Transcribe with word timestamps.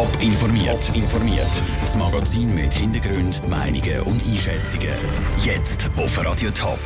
Top 0.00 0.22
informiert. 0.22 0.96
informiert. 0.96 1.62
Das 1.82 1.94
Magazin 1.94 2.54
mit 2.54 2.72
Hintergrund, 2.72 3.46
Meinungen 3.50 4.00
und 4.04 4.26
Einschätzungen. 4.26 4.94
Jetzt 5.44 5.90
auf 5.94 6.16
Radio 6.24 6.50
Top. 6.52 6.78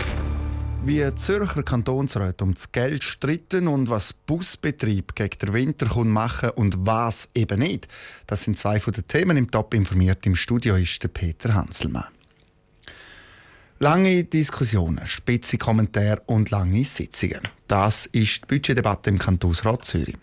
Wie 0.85 1.15
Zürcher 1.15 1.63
Kantonsräte 1.63 2.43
um 2.43 2.55
das 2.55 2.73
Geld 2.73 3.05
stritten 3.05 3.69
und 3.69 3.89
was 3.89 4.15
Busbetrieb 4.15 5.15
gegen 5.15 5.39
den 5.39 5.53
Winter 5.53 5.87
kann 5.87 6.09
machen 6.09 6.51
und 6.57 6.75
was 6.87 7.29
eben 7.37 7.61
nicht. 7.61 7.87
Das 8.27 8.43
sind 8.43 8.59
zwei 8.59 8.81
von 8.81 8.93
den 8.93 9.07
Themen 9.07 9.37
im 9.37 9.49
Top 9.49 9.75
informiert. 9.75 10.27
Im 10.27 10.35
Studio 10.35 10.75
ist 10.75 11.01
der 11.01 11.09
Peter 11.09 11.55
Hanselmann. 11.55 12.09
Lange 13.79 14.25
Diskussionen, 14.25 15.07
spitze 15.07 15.57
Kommentare 15.57 16.21
und 16.27 16.51
lange 16.51 16.85
Sitzungen. 16.85 17.43
Das 17.69 18.07
ist 18.07 18.43
die 18.43 18.47
Budgetdebatte 18.49 19.11
im 19.11 19.19
Kantonsrat 19.19 19.85
Zürich. 19.85 20.17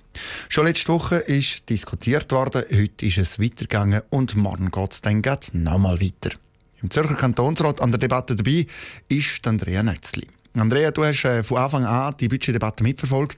Schon 0.50 0.66
letzte 0.66 0.90
Woche 0.90 1.18
ist 1.18 1.70
diskutiert 1.70 2.32
worden, 2.32 2.64
heute 2.72 3.06
ist 3.06 3.18
es 3.18 3.40
weitergegangen 3.40 4.02
und 4.10 4.36
morgen 4.36 4.72
geht 4.72 4.92
es 4.92 5.02
dann 5.02 5.22
nochmal 5.54 6.02
weiter. 6.02 6.36
Im 6.82 6.90
Zürcher 6.90 7.16
Kantonsrat 7.16 7.82
an 7.82 7.92
der 7.92 8.00
Debatte 8.00 8.36
dabei 8.36 8.66
ist 9.08 9.46
Andrea 9.48 9.84
Netzli. 9.84 10.28
Andrea, 10.56 10.92
du 10.92 11.06
hast 11.06 11.24
äh, 11.24 11.44
von 11.44 11.58
Anfang 11.58 11.86
an 11.86 12.16
die 12.20 12.28
Budgetdebatte 12.28 12.84
mitverfolgt. 12.84 13.38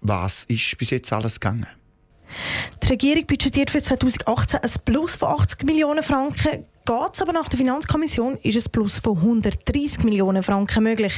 Was 0.00 0.44
ist 0.44 0.76
bis 0.78 0.90
jetzt 0.90 1.12
alles 1.12 1.40
gegangen? 1.40 1.66
Die 2.82 2.88
Regierung 2.88 3.26
budgetiert 3.26 3.70
für 3.70 3.82
2018 3.82 4.60
ein 4.60 4.70
Plus 4.84 5.16
von 5.16 5.40
80 5.40 5.64
Millionen 5.64 6.02
Franken. 6.02 6.64
Geht 6.84 7.14
es 7.14 7.22
aber 7.22 7.32
nach 7.32 7.48
der 7.48 7.58
Finanzkommission, 7.58 8.38
ist 8.42 8.56
ein 8.56 8.72
Plus 8.72 8.98
von 8.98 9.16
130 9.16 10.02
Millionen 10.02 10.42
Franken 10.42 10.82
möglich. 10.82 11.12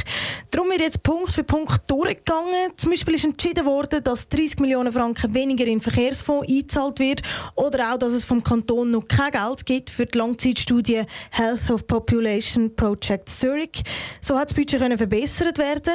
Darum 0.51 0.69
wird 0.69 0.83
jetzt 0.83 1.03
Punkt 1.03 1.33
für 1.33 1.43
Punkt 1.43 1.91
durchgegangen. 1.91 2.73
Zum 2.77 2.91
Beispiel 2.91 3.15
ist 3.15 3.25
entschieden 3.25 3.65
worden, 3.65 4.05
dass 4.05 4.29
30 4.29 4.59
Millionen 4.59 4.93
Franken 4.93 5.35
weniger 5.35 5.65
in 5.65 5.79
den 5.79 5.81
Verkehrsfonds 5.81 6.47
eingezahlt 6.47 6.99
wird 6.99 7.23
oder 7.55 7.95
auch, 7.95 7.99
dass 7.99 8.13
es 8.13 8.27
vom 8.27 8.43
Kanton 8.43 8.91
noch 8.91 9.09
kein 9.09 9.31
Geld 9.31 9.65
gibt 9.65 9.89
für 9.89 10.05
die 10.05 10.19
Langzeitstudie 10.19 11.05
Health 11.31 11.71
of 11.71 11.87
Population 11.87 12.77
Project 12.77 13.31
Zurich. 13.31 13.85
So 14.21 14.39
hat 14.39 14.51
das 14.51 14.55
Budget 14.55 14.81
können 14.81 14.99
verbessert 14.99 15.57
werden. 15.57 15.95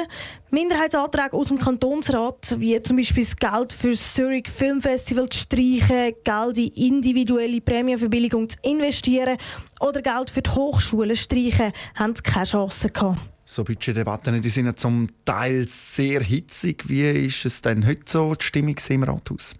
Minderheitsanträge 0.52 1.32
aus 1.34 1.46
dem 1.46 1.60
Kantonsrat, 1.60 2.56
wie 2.58 2.82
zum 2.82 2.96
Beispiel 2.96 3.24
das 3.24 3.36
Geld 3.36 3.72
für 3.72 3.90
das 3.90 4.14
Zurich 4.14 4.48
Film 4.48 4.82
Festival 4.82 5.28
zu 5.28 5.38
streichen, 5.38 6.16
Geld 6.24 6.58
in 6.58 6.72
individuelle 6.74 7.60
Prämienverbilligung 7.60 8.48
zu 8.48 8.56
investieren 8.62 9.38
oder 9.80 10.02
Geld 10.02 10.30
für 10.30 10.42
die 10.42 10.50
Hochschulen 10.50 11.16
streichen, 11.16 11.72
haben 11.94 12.14
sie 12.14 12.22
keine 12.22 12.46
Chance 12.46 12.90
gehabt. 12.90 13.20
So 13.44 13.64
Budgetdebatten 13.64 14.40
die 14.40 14.48
sind 14.48 14.66
ja 14.66 14.76
zum 14.76 15.08
Teil 15.24 15.66
sehr 15.66 16.20
hitzig. 16.20 16.88
Wie 16.88 17.02
ist 17.02 17.44
es 17.44 17.60
denn 17.60 17.84
heute 17.86 18.02
so 18.06 18.34
die 18.34 18.44
Stimmung 18.44 18.76
im 18.88 19.02
Rathaus? 19.02 19.54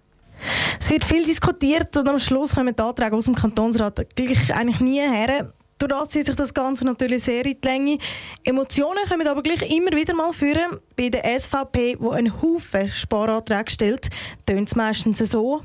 Es 0.79 0.89
wird 0.89 1.05
viel 1.05 1.25
diskutiert 1.25 1.95
und 1.97 2.07
am 2.07 2.17
Schluss 2.17 2.55
kommen 2.55 2.75
die 2.75 2.81
Anträge 2.81 3.15
aus 3.15 3.25
dem 3.25 3.35
Kantonsrat 3.35 4.15
gleich 4.15 4.55
eigentlich 4.55 4.79
nie 4.79 5.01
her. 5.01 5.51
Dadurch 5.77 6.09
zieht 6.09 6.27
sich 6.27 6.35
das 6.35 6.53
Ganze 6.53 6.85
natürlich 6.85 7.23
sehr 7.23 7.45
in 7.45 7.57
die 7.61 7.67
Länge. 7.67 7.97
Emotionen 8.43 9.03
kommen 9.09 9.27
aber 9.27 9.41
gleich 9.41 9.61
immer 9.63 9.91
wieder 9.91 10.13
mal 10.13 10.31
führen. 10.31 10.79
Bei 10.95 11.09
der 11.09 11.23
SVP, 11.39 11.97
die 11.99 12.09
einen 12.09 12.41
Haufen 12.41 12.87
Sparanträge 12.87 13.71
stellt, 13.71 14.09
tönt 14.45 14.67
es 14.67 14.75
meistens 14.75 15.17
so. 15.19 15.61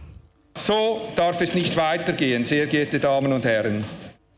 So 0.56 1.02
darf 1.16 1.40
es 1.42 1.54
nicht 1.54 1.76
weitergehen, 1.76 2.44
sehr 2.44 2.66
geehrte 2.66 2.98
Damen 2.98 3.32
und 3.32 3.44
Herren. 3.44 3.84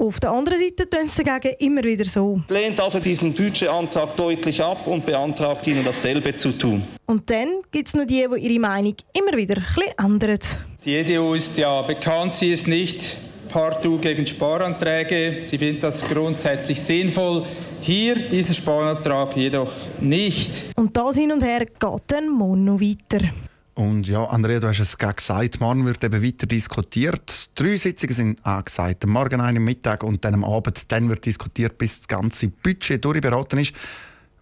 Auf 0.01 0.21
der 0.21 0.31
anderen 0.31 0.61
Seite 0.61 0.89
tun 0.89 1.09
sie 1.09 1.25
dagegen 1.25 1.57
immer 1.59 1.83
wieder 1.83 2.05
so. 2.05 2.41
Lehnt 2.49 2.81
also 2.81 3.01
diesen 3.01 3.35
Budgetantrag 3.35 4.17
deutlich 4.17 4.63
ab 4.63 4.87
und 4.87 5.05
beantragt 5.05 5.67
Ihnen 5.67 5.85
dasselbe 5.85 6.33
zu 6.37 6.53
tun. 6.53 6.85
Und 7.07 7.29
dann 7.29 7.63
gibt 7.73 7.89
es 7.89 7.95
noch 7.95 8.05
die, 8.05 8.25
die 8.33 8.47
ihre 8.47 8.61
Meinung 8.61 8.95
immer 9.13 9.37
wieder 9.37 9.57
ein 9.57 9.65
bisschen 9.65 9.99
ändern. 9.99 10.39
Die 10.85 10.95
EDU 10.95 11.35
ist 11.35 11.59
ja 11.59 11.83
bekannt, 11.83 12.37
sie 12.37 12.53
ist 12.53 12.69
nicht 12.69 13.17
partout 13.49 13.99
gegen 13.99 14.25
Sparanträge. 14.25 15.43
Sie 15.45 15.59
findet 15.59 15.83
das 15.83 16.05
grundsätzlich 16.05 16.81
sinnvoll. 16.81 17.45
Hier 17.81 18.15
dieser 18.15 18.55
Sparantrag 18.55 19.37
jedoch 19.37 19.73
nicht. 20.01 20.65
Und 20.77 20.97
das 20.97 21.17
hin 21.17 21.33
und 21.33 21.43
her 21.43 21.65
geht 21.67 22.03
dann 22.07 22.29
morgen 22.29 22.65
noch 22.65 22.81
weiter. 22.81 23.31
Und 23.79 24.09
ja, 24.09 24.25
Andrea, 24.25 24.59
du 24.59 24.67
hast 24.67 24.81
es 24.81 24.99
gerade 24.99 25.15
gesagt, 25.15 25.61
morgen 25.61 25.87
wird 25.87 26.03
eben 26.03 26.21
weiter 26.21 26.49
diskutiert. 26.49 27.49
Drei 27.55 27.77
Sitzungen 27.77 28.13
sind 28.13 28.45
angesagt. 28.45 29.05
Am 29.05 29.11
Morgen, 29.11 29.41
einen 29.41 29.63
Mittag 29.63 30.03
und 30.03 30.25
dann 30.25 30.35
am 30.35 30.43
Abend. 30.43 30.91
Dann 30.91 31.09
wird 31.09 31.25
diskutiert, 31.25 31.79
bis 31.79 31.99
das 31.99 32.09
ganze 32.09 32.49
Budget 32.49 33.05
durchberaten 33.05 33.61
ist. 33.61 33.73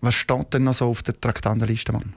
Was 0.01 0.15
steht 0.15 0.55
denn 0.55 0.65
noch 0.65 0.73
so 0.73 0.87
auf 0.87 1.03
der 1.03 1.21
Traktandenliste, 1.21 1.93
Mann? 1.93 2.15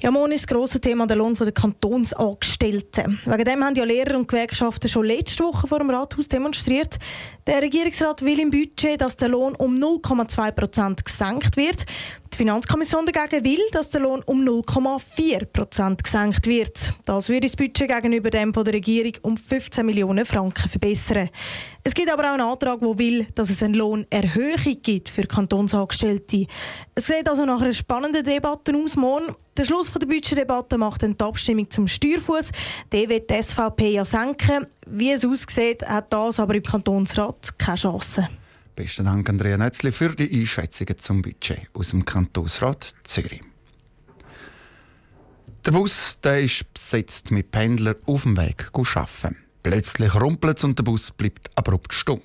Ja, 0.00 0.10
morgen 0.10 0.32
ist 0.32 0.48
das 0.48 0.54
grosse 0.54 0.80
Thema 0.80 1.06
der 1.06 1.16
Lohn 1.16 1.34
der 1.34 1.52
Kantonsangestellten. 1.52 3.20
Wegen 3.24 3.44
dem 3.44 3.64
haben 3.64 3.74
ja 3.74 3.84
Lehrer 3.84 4.16
und 4.16 4.28
Gewerkschaften 4.28 4.88
schon 4.88 5.06
letzte 5.06 5.44
Woche 5.44 5.66
vor 5.66 5.78
dem 5.78 5.90
Rathaus 5.90 6.28
demonstriert. 6.28 6.98
Der 7.46 7.62
Regierungsrat 7.62 8.22
will 8.22 8.38
im 8.40 8.50
Budget, 8.50 9.00
dass 9.00 9.16
der 9.16 9.28
Lohn 9.28 9.54
um 9.56 9.74
0,2 9.74 10.52
Prozent 10.52 11.04
gesenkt 11.04 11.56
wird. 11.56 11.84
Die 12.32 12.38
Finanzkommission 12.38 13.06
dagegen 13.06 13.44
will, 13.44 13.60
dass 13.70 13.90
der 13.90 14.00
Lohn 14.00 14.22
um 14.26 14.42
0,4 14.42 15.44
Prozent 15.46 16.02
gesenkt 16.02 16.46
wird. 16.46 16.92
Das 17.04 17.28
würde 17.28 17.46
das 17.46 17.54
Budget 17.54 17.88
gegenüber 17.88 18.30
dem 18.30 18.52
von 18.52 18.64
der 18.64 18.74
Regierung 18.74 19.12
um 19.22 19.36
15 19.36 19.86
Millionen 19.86 20.26
Franken 20.26 20.68
verbessern. 20.68 21.30
Es 21.86 21.92
gibt 21.92 22.10
aber 22.10 22.22
auch 22.24 22.32
einen 22.32 22.40
Antrag, 22.40 22.80
der 22.80 22.98
will, 22.98 23.26
dass 23.34 23.50
es 23.50 23.62
eine 23.62 23.76
Lohnerhöhung 23.76 24.80
gibt 24.82 25.10
für 25.10 25.24
Kantonsangestellte. 25.24 26.46
Es 26.94 27.06
sieht 27.06 27.28
also 27.28 27.44
nach 27.44 27.60
einer 27.60 27.74
spannenden 27.74 28.24
Debatte 28.24 28.74
aus 28.74 28.96
morgen. 28.96 29.34
Der 29.54 29.66
Schluss 29.66 29.92
der 29.92 30.06
Budgetdebatte 30.06 30.78
macht 30.78 31.02
dann 31.02 31.14
die 31.14 31.22
Abstimmung 31.22 31.68
zum 31.68 31.86
Steuerfuß. 31.86 32.52
Der 32.90 33.10
wird 33.10 33.28
die 33.28 33.42
SVP 33.42 33.90
ja 33.90 34.04
senken. 34.06 34.66
Wie 34.86 35.10
es 35.10 35.26
aussieht, 35.26 35.82
hat 35.86 36.10
das 36.10 36.40
aber 36.40 36.54
im 36.54 36.62
Kantonsrat 36.62 37.58
keine 37.58 37.76
Chance. 37.76 38.30
Besten 38.74 39.04
Dank, 39.04 39.28
Andrea 39.28 39.58
Nötzli, 39.58 39.92
für 39.92 40.16
die 40.16 40.40
Einschätzungen 40.40 40.96
zum 40.96 41.20
Budget 41.20 41.68
aus 41.74 41.90
dem 41.90 42.06
Kantonsrat 42.06 42.94
Zürich. 43.04 43.42
Der 45.66 45.70
Bus 45.72 46.18
der 46.24 46.40
ist 46.40 46.64
besetzt 46.72 47.30
mit 47.30 47.50
Pendlern 47.50 47.96
auf 48.06 48.22
dem 48.22 48.38
Weg 48.38 48.70
arbeiten. 48.74 49.43
Plötzlich 49.64 50.14
rumpelt 50.14 50.58
es 50.58 50.64
und 50.64 50.78
der 50.78 50.84
Bus 50.84 51.10
bleibt 51.10 51.50
abrupt 51.56 51.94
stumm. 51.94 52.20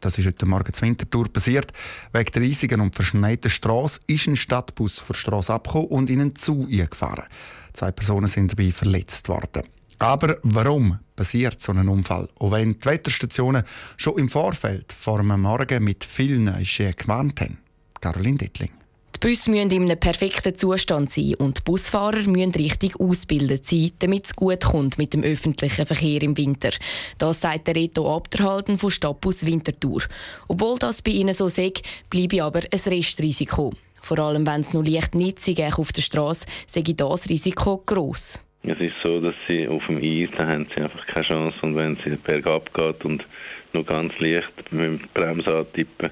Das 0.00 0.18
ist 0.18 0.26
heute 0.26 0.44
Morgen 0.44 0.72
zur 0.72 0.88
Wintertour 0.88 1.32
passiert. 1.32 1.72
Wegen 2.12 2.32
der 2.32 2.42
riesigen 2.42 2.80
und 2.80 2.96
verschneiten 2.96 3.48
Straße 3.48 4.00
ist 4.08 4.26
ein 4.26 4.34
Stadtbus 4.34 4.98
von 4.98 5.14
der 5.14 5.20
Straße 5.20 5.54
abgekommen 5.54 5.86
und 5.88 6.10
ihnen 6.10 6.34
zu 6.34 6.66
gefahren. 6.66 7.26
Zwei 7.74 7.92
Personen 7.92 8.26
sind 8.26 8.50
dabei 8.50 8.72
verletzt 8.72 9.28
worden. 9.28 9.62
Aber 10.00 10.38
warum 10.42 10.98
passiert 11.14 11.60
so 11.60 11.70
ein 11.70 11.88
Unfall? 11.88 12.28
Auch 12.40 12.50
wenn 12.50 12.76
die 12.76 12.84
Wetterstationen 12.84 13.62
schon 13.96 14.18
im 14.18 14.28
Vorfeld 14.28 14.92
vor 14.92 15.20
einem 15.20 15.42
Morgen 15.42 15.84
mit 15.84 16.02
vielen 16.02 16.64
Schien 16.64 16.94
gewarnt 16.96 17.40
haben. 17.40 17.58
Caroline 18.00 18.38
Dittling. 18.38 18.79
Die 19.22 19.28
Busse 19.28 19.50
müssen 19.50 19.70
in 19.70 19.82
einem 19.82 20.00
perfekten 20.00 20.56
Zustand 20.56 21.10
sein 21.10 21.34
und 21.34 21.58
die 21.58 21.62
Busfahrer 21.62 22.22
müssen 22.26 22.52
richtig 22.52 22.98
ausgebildet 22.98 23.66
sein, 23.66 23.90
damit 23.98 24.24
es 24.24 24.34
gut 24.34 24.64
kommt 24.64 24.96
mit 24.96 25.12
dem 25.12 25.22
öffentlichen 25.22 25.84
Verkehr 25.84 26.22
im 26.22 26.38
Winter. 26.38 26.70
Das 27.18 27.42
sagt 27.42 27.66
der 27.66 27.76
Reto 27.76 28.16
Abderhalten 28.16 28.78
von 28.78 28.90
Stadtbus 28.90 29.44
Winterthur. 29.44 30.04
Obwohl 30.48 30.78
das 30.78 31.02
bei 31.02 31.10
ihnen 31.10 31.34
so 31.34 31.48
sei, 31.48 31.74
bleibe 32.08 32.42
aber 32.42 32.60
ein 32.60 32.80
Restrisiko. 32.92 33.74
Vor 34.00 34.18
allem, 34.20 34.46
wenn 34.46 34.62
es 34.62 34.72
noch 34.72 34.86
leicht 34.86 35.14
nitzig 35.14 35.60
auf 35.60 35.92
der 35.92 36.00
Straße, 36.00 36.46
sei 36.66 36.80
das 36.80 37.28
Risiko 37.28 37.82
gross. 37.84 38.40
Es 38.62 38.80
ist 38.80 38.96
so, 39.02 39.20
dass 39.20 39.34
sie 39.46 39.68
auf 39.68 39.84
dem 39.86 39.98
Eis, 39.98 40.30
da 40.34 40.48
haben 40.48 40.66
sie 40.74 40.82
einfach 40.82 41.06
keine 41.06 41.26
Chance 41.26 41.58
und 41.60 41.76
wenn 41.76 41.98
sie 42.02 42.16
bergab 42.16 42.72
geht 42.72 43.04
und 43.04 43.26
nur 43.74 43.84
ganz 43.84 44.18
leicht 44.18 44.50
mit 44.70 44.82
dem 44.82 45.00
Bremse 45.12 45.58
antippen, 45.58 46.08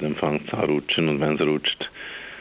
dann 0.00 0.14
fängt 0.16 0.46
es 0.46 0.52
an 0.52 0.68
rutschen 0.68 1.08
und 1.08 1.20
wenn 1.20 1.36
es 1.36 1.40
rutscht, 1.40 1.90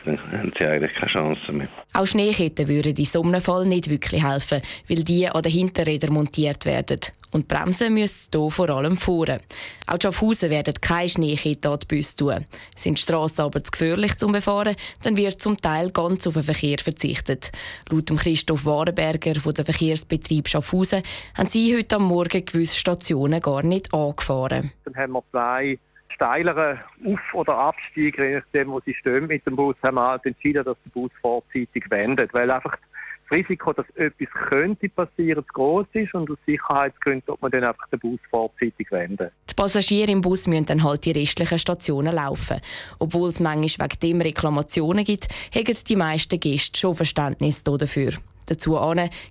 dann 0.05 0.19
haben 0.31 0.53
sie 0.57 0.65
eigentlich 0.65 0.93
keine 0.93 1.11
Chance 1.11 1.51
mehr. 1.51 1.67
Auch 1.93 2.05
Schneeketten 2.05 2.67
würden 2.67 2.95
in 2.95 3.05
so 3.05 3.21
einem 3.21 3.41
Fall 3.41 3.65
nicht 3.65 3.89
wirklich 3.89 4.23
helfen, 4.23 4.61
weil 4.87 5.03
die 5.03 5.27
an 5.27 5.41
den 5.41 5.51
Hinterrädern 5.51 6.13
montiert 6.13 6.65
werden. 6.65 6.99
Und 7.31 7.47
bremsen 7.47 7.93
müssen 7.93 8.29
hier 8.33 8.49
vor 8.49 8.69
allem 8.69 8.97
vorne. 8.97 9.39
Auch 9.85 9.97
die 9.97 10.07
Schaffhausen 10.07 10.49
werden 10.49 10.73
keine 10.81 11.09
Schneekette 11.09 11.69
an 11.69 11.79
die 11.79 11.95
Busse 11.95 12.15
tun. 12.15 12.45
Sind 12.75 12.97
die 12.97 13.01
Strassen 13.03 13.41
aber 13.41 13.63
zu 13.63 13.69
gefährlich 13.69 14.17
zum 14.17 14.31
Befahren, 14.31 14.75
dann 15.03 15.15
wird 15.15 15.39
zum 15.39 15.59
Teil 15.61 15.91
ganz 15.91 16.25
auf 16.25 16.33
den 16.33 16.43
Verkehr 16.43 16.77
verzichtet. 16.79 17.51
Laut 17.89 18.07
Christoph 18.07 18.65
Warenberger 18.65 19.35
von 19.35 19.53
der 19.53 19.65
Verkehrsbetrieb 19.65 20.47
Schaffhausen 20.47 21.03
haben 21.35 21.49
sie 21.49 21.75
heute 21.75 21.97
am 21.97 22.03
Morgen 22.03 22.45
gewisse 22.45 22.77
Stationen 22.77 23.41
gar 23.41 23.61
nicht 23.61 23.93
angefahren. 23.93 24.71
Dann 24.85 24.95
haben 24.95 25.13
wir 25.13 25.23
zwei 25.29 25.77
steileren 26.19 26.79
Auf- 27.05 27.33
oder 27.33 27.57
Abstiege, 27.57 28.29
je 28.29 28.35
nachdem, 28.35 28.71
wo 28.71 28.81
sie 28.85 28.93
stehen 28.93 29.27
mit 29.27 29.45
dem 29.45 29.55
Bus, 29.55 29.75
haben 29.81 29.95
wir 29.95 30.05
halt 30.05 30.25
entschieden, 30.25 30.65
dass 30.65 30.75
der 30.83 30.91
Bus 30.91 31.11
vorzeitig 31.21 31.85
wendet, 31.89 32.33
weil 32.33 32.51
einfach 32.51 32.75
das 32.75 33.37
Risiko, 33.37 33.71
dass 33.71 33.85
etwas 33.95 34.27
könnte 34.33 34.89
passieren, 34.89 35.45
zu 35.45 35.53
groß 35.53 35.85
ist 35.93 36.13
und 36.13 36.29
aus 36.29 36.37
Sicherheitsgründen 36.45 37.25
tut 37.25 37.41
man 37.41 37.51
dann 37.51 37.63
einfach 37.63 37.87
den 37.87 37.99
Bus 37.99 38.19
vorzeitig 38.29 38.91
wenden. 38.91 39.29
Die 39.49 39.53
Passagiere 39.53 40.11
im 40.11 40.21
Bus 40.21 40.47
müssen 40.47 40.65
dann 40.65 40.83
halt 40.83 41.05
die 41.05 41.11
restlichen 41.11 41.59
Stationen 41.59 42.15
laufen. 42.15 42.59
Obwohl 42.97 43.29
es 43.29 43.39
manchmal 43.39 43.87
wegen 43.87 43.99
dem 43.99 44.21
Reklamationen 44.21 45.05
gibt, 45.05 45.27
haben 45.55 45.77
die 45.87 45.95
meisten 45.95 46.39
Gäste 46.39 46.77
schon 46.77 46.95
Verständnis 46.95 47.63
dafür. 47.63 48.13
Dazu 48.47 48.79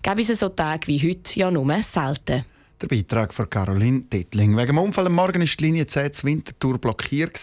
gäbe 0.02 0.20
es 0.20 0.29
so 0.29 0.49
Tage 0.49 0.87
wie 0.87 1.00
heute 1.00 1.38
ja 1.38 1.50
nur 1.50 1.75
selten. 1.82 2.44
Der 2.81 2.87
Beitrag 2.87 3.35
von 3.35 3.51
Caroline 3.51 4.03
Dettling. 4.03 4.57
Wegen 4.57 4.69
dem 4.69 4.79
Unfall 4.79 5.07
am 5.07 5.15
Morgen 5.15 5.41
war 5.41 5.47
die 5.47 5.65
Linie 5.65 5.87
10 5.87 6.13
zur 6.13 6.31
Winterthur 6.31 6.79
blockiert. 6.79 7.37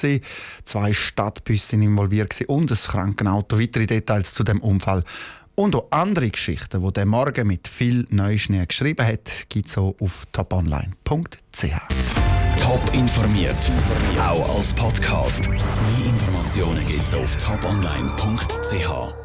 Zwei 0.64 0.94
Stadtbusse 0.94 1.76
involviert 1.76 2.30
gewesen 2.30 2.48
und 2.48 2.72
ein 2.72 2.78
Krankenauto. 2.78 3.60
Weitere 3.60 3.86
Details 3.86 4.34
zu 4.34 4.44
dem 4.44 4.62
Unfall 4.62 5.04
und 5.56 5.76
auch 5.76 5.88
andere 5.90 6.30
Geschichten, 6.30 6.86
die 6.86 6.94
der 6.94 7.06
Morgen 7.06 7.48
mit 7.48 7.68
viel 7.68 8.06
Neuschnee 8.10 8.66
geschrieben 8.66 9.08
hat, 9.08 9.50
gibt 9.50 9.70
es 9.70 9.78
auch 9.78 9.96
auf 10.00 10.26
toponline.ch. 10.32 11.72
Top 12.58 12.94
informiert, 12.94 13.72
auch 14.20 14.56
als 14.56 14.74
Podcast. 14.74 15.50
Mehr 15.50 15.60
Informationen 16.06 16.86
gibt 16.86 17.08
es 17.08 17.16
auf 17.16 17.36
toponline.ch. 17.38 19.25